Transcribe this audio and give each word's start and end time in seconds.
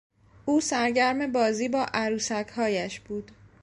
او 0.45 0.61
سرگرم 0.61 1.31
بازی 1.31 1.69
با 1.69 1.83
عروسکهایش 1.93 2.99
بود. 2.99 3.31